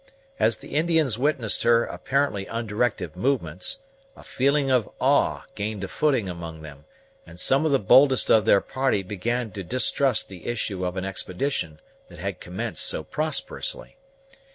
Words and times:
As 0.39 0.57
the 0.57 0.69
Indians 0.73 1.19
witnessed 1.19 1.61
her 1.61 1.83
apparently 1.85 2.47
undirected 2.47 3.15
movements, 3.15 3.83
a 4.17 4.23
feeling 4.23 4.71
of 4.71 4.89
awe 4.99 5.43
gained 5.53 5.83
a 5.83 5.87
footing 5.87 6.27
among 6.27 6.63
them, 6.63 6.85
and 7.27 7.39
some 7.39 7.67
of 7.67 7.71
the 7.71 7.77
boldest 7.77 8.31
of 8.31 8.45
their 8.45 8.61
party 8.61 9.03
began 9.03 9.51
to 9.51 9.63
distrust 9.63 10.27
the 10.27 10.47
issue 10.47 10.83
of 10.83 10.97
an 10.97 11.05
expedition 11.05 11.79
that 12.09 12.17
had 12.17 12.39
commenced 12.41 12.83
so 12.83 13.03
prosperously. 13.03 13.95